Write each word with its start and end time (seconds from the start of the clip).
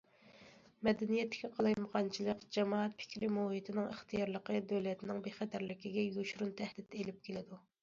مەدەنىيەتتىكى 0.85 1.49
قالايمىقانچىلىق، 1.57 2.41
جامائەت 2.57 2.97
پىكرى 3.03 3.29
مۇھىتىنىڭ 3.37 3.93
ئىختىيارلىقى 3.93 4.65
دۆلەتنىڭ 4.73 5.23
بىخەتەرلىكىگە 5.31 6.09
يوشۇرۇن 6.09 6.59
تەھدىت 6.65 7.01
ئېلىپ 7.01 7.25
كېلىدۇ. 7.31 7.65